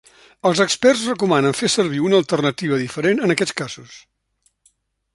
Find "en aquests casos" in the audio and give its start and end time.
3.27-3.99